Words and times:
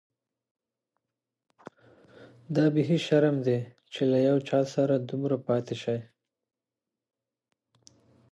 دا 2.55 2.65
بيخي 2.73 2.97
شرم 3.07 3.35
دی 3.45 3.57
چي 3.93 4.01
له 4.11 4.17
یو 4.27 4.37
چا 4.49 4.59
سره 4.73 4.95
دومره 5.09 5.37
پاتې 5.47 5.75
شې. 5.83 5.97